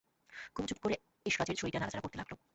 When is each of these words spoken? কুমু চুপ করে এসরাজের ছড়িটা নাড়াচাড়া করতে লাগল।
কুমু 0.53 0.67
চুপ 0.67 0.79
করে 0.83 0.95
এসরাজের 1.25 1.57
ছড়িটা 1.57 1.79
নাড়াচাড়া 1.79 2.03
করতে 2.03 2.17
লাগল। 2.17 2.33